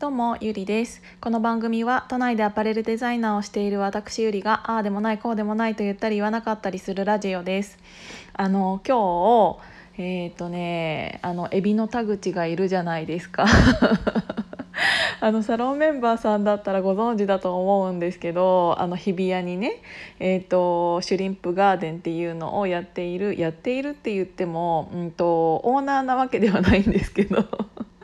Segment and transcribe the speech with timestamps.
[0.00, 1.02] どうもゆりです。
[1.20, 7.76] この番組は都内でアパレルデザイナーをしている私ゆりがああでもないこうでもないと言ったり言わなかったりするラジオです。
[8.32, 9.58] あの今
[9.96, 13.46] 日えっ、ー、とねあのエビの田口がいるじゃないですか。
[15.20, 19.82] あのサロンメンバーさんだったらご存知だと思うんですけどあの日比谷にね、
[20.20, 27.44] えーと、シュリンプガーデンっていうのをやっているやっているって言っても、うんとオーナーなわけではないんですけど。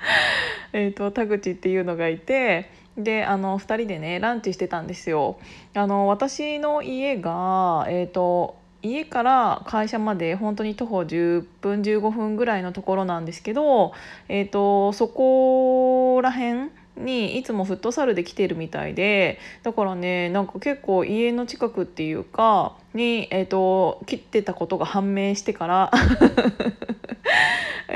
[0.73, 5.39] えと田口っていうのがいてであの2人でねランチしてたんですよ。
[5.75, 13.93] あの私の家が、えーと、家から会社まで本当に徒歩10分15分ぐらいのところなんですけど、
[14.29, 25.91] えーと、そこら辺にいつもフットサルで来てるみたいでだからねなんか結構家の近くっていうかに、えーと、と切ってたことが判明してから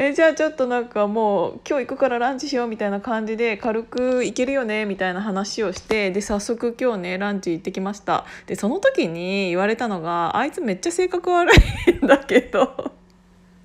[0.01, 8.25] えじゃあちょっとなんかもう今日行くからランチしようみたいな感じで軽く行けるよねみたいな話をしてで早速今日ねランチ行ってきました。
[8.47, 11.51] でその時に言われたのがあいつめっちゃ性格悪
[11.89, 12.98] いんだけど。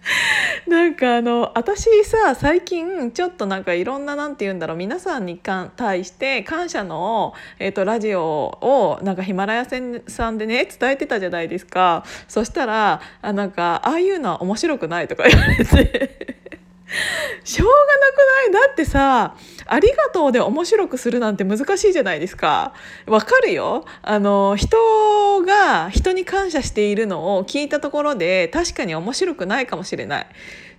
[0.68, 8.24] なんかあの私さ最近ちょっとなんかいろんななんて言うんだろう皆さんに対して感謝の、えーと、ラジオ
[8.62, 9.66] をなんかヒマラヤ
[10.08, 12.04] さんでね伝えてたじゃないですか。
[12.28, 16.43] そしたらあなんかああいうのは面白くないとか言われて。
[17.44, 18.68] しょうがなくない？
[18.68, 22.74] だってさありがとうで面白くするなんて難しいじゃないですか。
[23.08, 23.86] わかるよ。
[24.02, 30.28] あの、人が人に感謝しているのを聞いたところで確かに面白くないかもしれない。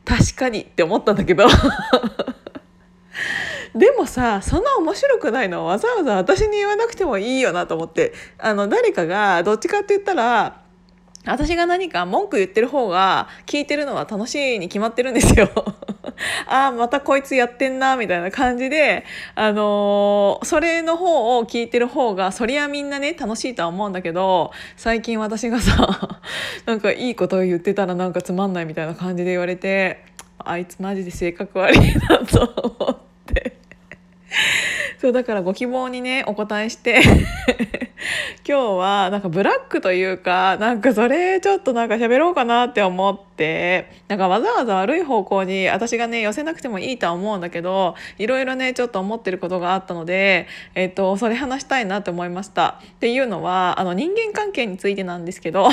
[0.05, 1.47] 確かにって思ったんだけど。
[3.75, 10.64] でもさそんな面白くないのわざわざ私に言わなくてもいいよなと思ってあの誰かがどっちかって言ったら
[11.27, 15.49] 私が何か文句言ってる方が聞いてるのは楽しいに決まってるんですよ。
[16.47, 26.21] ああまたこいつやってんなみたいな感じで、あのー、それの方を聞いてる方がそりゃみんなね楽しいとは思うんだけど最近私がさ
[26.67, 30.05] なんかいいことを言ってたらなんかつまんないみたいな感じで言われて
[30.39, 33.04] あいつマジで性格悪いなと思っ。
[35.05, 37.03] そうだからご希望にねお答えして
[38.49, 52.81] 今日はなんかブラックというかなんかそれちょっとなんか喋ろうかなって思ってなんかわざわざ悪い方向に私がね寄せなくてもいいとは思うんだけどいろいろねちょっと思ってることがあったので、えっと、それ話したいなって思いました。
[52.83, 55.69] っていうのはあの人間関係についてなんですけど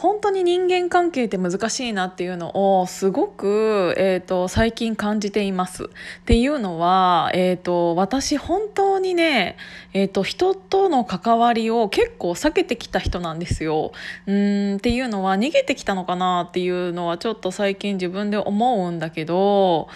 [0.00, 5.84] 本当に人間関係って難しいなっていうのをすごく、えーと、最近感じています。
[5.84, 5.88] っ
[6.24, 9.58] ていうのは、えーと、私本当にね、
[9.92, 13.92] えーと、人との関わりを結構避けてきた人なんですよ。
[14.26, 19.88] うんっていうのは逃げてきたのかなっていうのはちょっと最近自分で思うんだけど。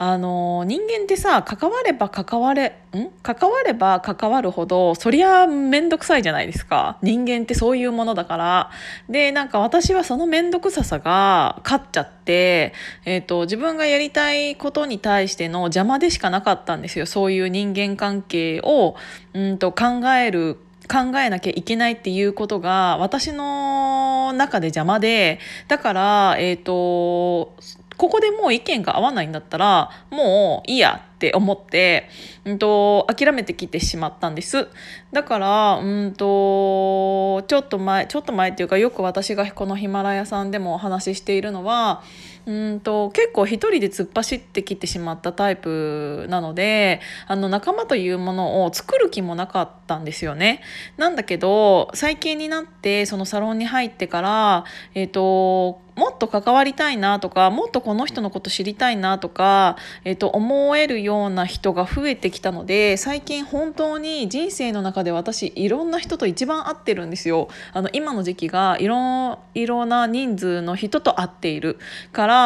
[0.00, 3.10] あの人間ってさ関われば関われん？
[3.22, 6.98] 関われば関わるほどそりゃ面倒くさいじゃないですか。
[7.02, 8.70] 人間ってそういうものだから。
[9.08, 17.04] でなんか私はその面倒くささが勝っちゃって、えーと、自分がやりたいことに対しての邪魔でしかなかったんですよ。
[17.04, 18.94] そういう人間関係を
[19.34, 20.58] うんと考える
[20.88, 25.40] 考えなきゃいけないっていうことが私の中で邪魔で。
[25.66, 27.52] だからえっ、ー、と
[27.98, 32.08] ここでもう意見が合わないんだったらもういいやって思って、
[32.44, 34.68] うんと、諦めてきてしまったんです。
[35.12, 42.04] だから、うんと、ちょっと前、ちょっと前っていうかよく私がこのヒマラヤさんでもお話ししているのは、
[42.48, 50.62] うんと結構一人で突っ走ってきてしまったタイプなのであの仲間というものを作る気もなかったんですよね。
[50.96, 54.64] なんだけど最近になってそのサロンに入ってから、
[54.94, 67.48] えーともっと関わりたいなとかもっとこの人のこと知りたいなとか、えー、と思えるような人が増えてきたので最近本当に人生の中で私いろんな人と一番会ってるんですよ。
[67.72, 71.80] あの今の時期がいろいろな人数の人と会っている
[72.12, 72.37] から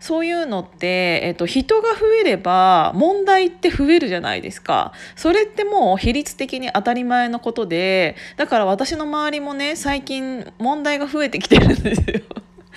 [0.00, 4.92] そういうのって、えー、と人が増えれば問題って増えるじゃないですか。
[5.16, 12.20] それってもう比率的に当たり前のことでだから私の周りもね最近問題が増えてきてるんですよ。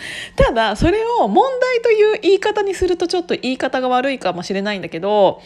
[0.36, 5.42] ただそれを問題という言い方にするとちょっと言い方が悪いかもしれないんだけど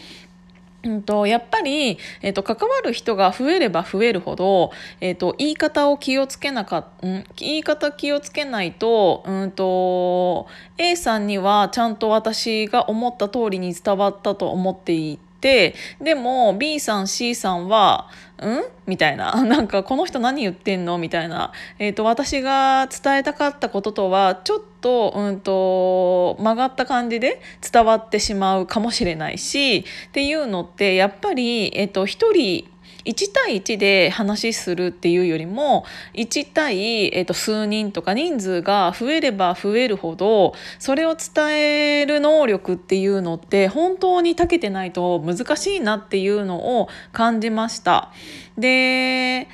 [0.82, 4.70] うんと、やっぱり、えーと、関わる人が増えれば増えるほど、
[5.00, 10.46] えーと、言い方を気をつけなかっ、ん、言い方気をつけないと,、うんと
[10.78, 18.08] A さんにはちゃんと私が思った通りに伝わったと思っていてでも B さん C さんは
[18.42, 19.32] 「ん?」みたいな。
[19.44, 20.98] なんかこの人何言ってんの？
[20.98, 27.40] みたいな、えーと、私が伝えたかったこととはちょっと,、うんと曲がった感じで
[27.72, 32.68] 伝わってしまうかもしれないしっていうのってやっぱり、えーと、一人
[33.06, 48.10] 1対1で話するっていうよりも1対、えーと、数人とか人数が増えれば増えるほどそれを伝える能力っていうのって本当に長けてないと難しいなっていうのを感じました。
[48.58, 49.48] で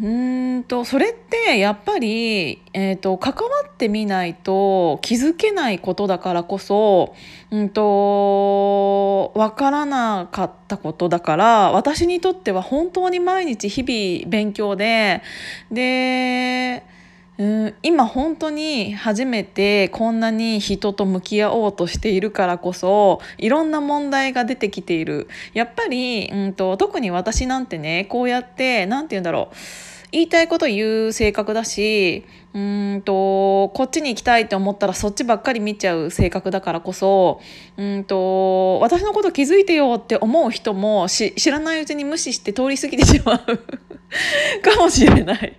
[0.00, 7.16] うんとそれってやっぱり、えーと、関わってみないと気づけないことだからこそ、
[7.50, 15.22] うんと、分からなかったことだから私にとっては本当に毎日日々勉強で
[15.72, 16.84] で
[17.38, 25.28] うん今本当に初めてこんなに人と向き合おうとしているからこそいろんな問題が出てきている。
[25.54, 29.54] やっぱり、うんと、特に私なんてねこうやって何て言うんだろう。
[30.10, 37.40] 言いたいこと言う性格だしうんとこっちに行きたいって思ったらそっちばっかり見ちゃう性格だからこそ
[37.76, 43.38] うんと私のこと気づいてよって思う人も知らないうちに無視して通り過ぎてしまう。
[44.62, 45.56] かもしれない。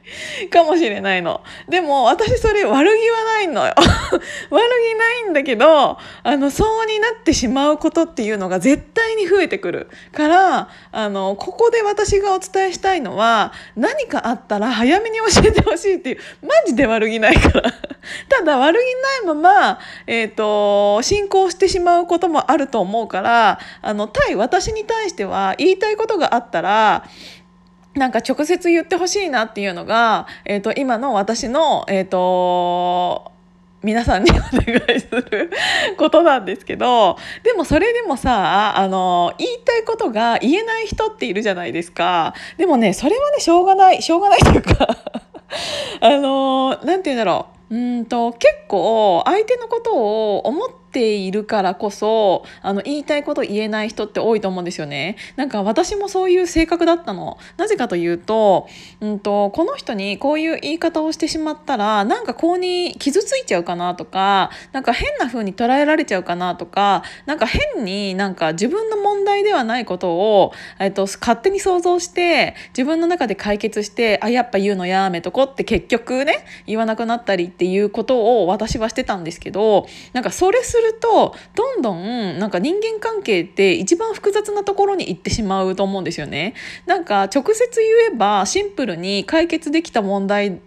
[0.49, 1.41] かもしれないの。
[1.67, 3.73] でも私それ悪気はないのよ。
[4.49, 9.89] 悪気ないんだけどあのそうになってしまうことっていうのが絶対に増えてくる。
[10.11, 16.17] からあのここで私がお伝えしたいのは何かあったら早めに教えてほしいっていう。
[16.41, 17.73] マジで悪気ないから。
[18.29, 27.03] ただ悪気ないまま、えーと、進行してしまうこともあると思うからあの対私に対しては言いたいことがあったら
[27.95, 33.31] なんか直接言ってほしいなっていうのが、えーと、今の私の、えーと
[33.81, 35.49] 皆さんにお願いする
[35.97, 42.33] ことなんですけどでもそれでもさあの言いたいことが言えない人っているじゃないですか。
[42.57, 44.97] でもねそれはねしょうがないしょうがないというか
[46.01, 47.75] あのなんて言うんだろう。
[47.75, 55.15] うんと結構相手のことを思っているからこそあの言いたいこと言えない人って多いと思うんですよね。
[55.35, 57.37] なんか私もそういう性格だったの。
[57.57, 58.67] なぜかというと,、
[59.01, 86.53] うんと、この人にこういう言い方をしてしまったらなんかこうに傷ついちゃうかなとかなんか変な風に捉えられちゃうかなとかなんか変になんか自分の問題ではないことを、えっと、勝手に想像して自分の中で解決してあやっぱ言うのやめとこって結局ね言わなくなったりっていうことを私はしてたんですけどなんかそれするとどんどんなんか人間関係って一番複雑なところに行ってしまうと思うんですよね。
[86.85, 90.59] なんか直接言えばシンプルに解決できた問題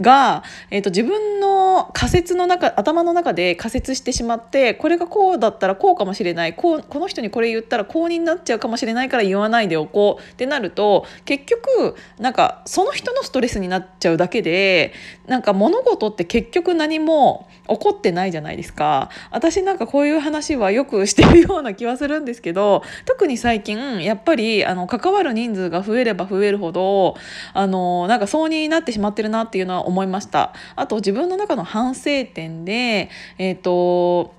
[0.00, 6.54] が、えーと、自分の仮説の中頭の中で仮説してしまってこれがこうだったらこうかもしれない。
[6.54, 14.94] こうこの人にこれ言ったらこうになっちゃうかもしれないから言わないでおこうってなると結局なんかその人のストレスになっちゃうだけで
[15.26, 19.10] なんか物事って結局何も起こってないじゃないですか。
[19.30, 27.16] 私なんかこういう話はよくしてるような気はするんですけど特に最近やっぱりあの関わる人数が増えれば増えるほど
[27.52, 30.52] あのなんかそうになってしまってるなっていうのは思いました。
[30.76, 34.34] あと自分の中の反省点でえっ、ー、と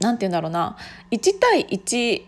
[0.00, 0.76] 何て言うんだろうな。
[1.10, 2.22] 1対1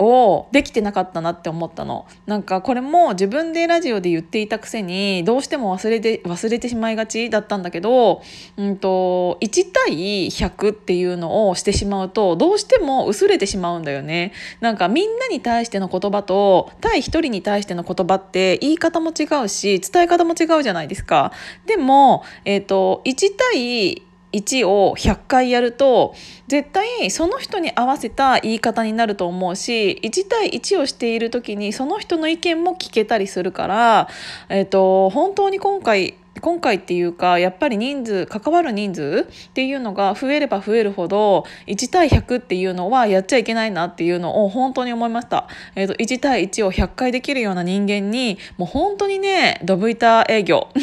[0.00, 2.06] をできてなかったなって思ったの。
[2.26, 8.22] なんかこれも自分でラジオで言っていたくせにどうしても忘れて忘れてしまいがちだったんだけど、
[8.56, 14.32] うんと、1対100っていうのをしてしまうとどうしても薄れてしまうんだよね。
[14.60, 21.32] なんかみんなに対しての言葉と対1人に対しての言葉って言い方も違うし伝え方も違うじゃないですか。
[21.66, 26.14] でも、えーと、1対1を100回やると
[26.46, 34.08] 絶対その人に合わせた言い方になると思うし1対1をしている時にその人の意見も聞けたりするから、
[34.48, 50.68] えーと、本当に今回今回っていうかやっぱり人数関わる人数っていうのが増えれば増えるほど1対100っていうのはやっちゃいけないなっていうのを本当に思いました、えーと、1対1を100回できるような人間にもう本当にねドブ板営業。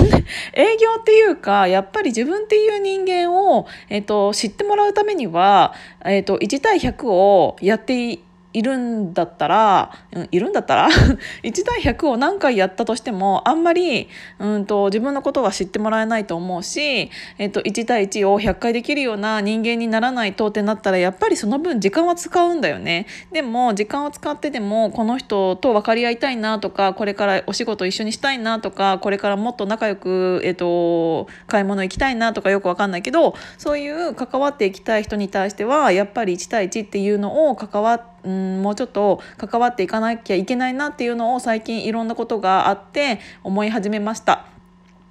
[0.54, 5.74] 営業っていうかやっぱり自分っていう人間を、えーと、知ってもらうためには、
[6.04, 8.20] えーと、と1対100をやってい
[8.58, 10.90] いるんだったら、うん、いるんだったら
[11.44, 14.10] 1対100を何回やったとしてもあんまり、
[14.40, 23.06] うんと、自分のことは知ってもらえないと思うし、えっと、1対1を100回できるような人間にならないとってなったらやっぱりその分時間は使うんだよね。
[23.32, 44.46] でも時間を使ってでもこの人と分かり合いたいなとかこれからお仕事一緒にしたいなとかこれからもっと仲良く、えっと、買い物行きたいなとかよく分かんないけどそういう関わっていきたい人に対してはやっぱり1対1っていうのを関わってうんもうちょっと関わっていかなきゃいけないなっていうのを最近いろんなことがあって思い始めました。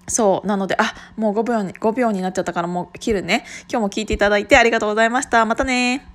[0.08, 3.44] そうなのであもう5秒に5秒になっちゃったからもう切るね。
[3.68, 5.44] 今日も聞いていただいてありがとうございました。
[5.46, 6.06] またね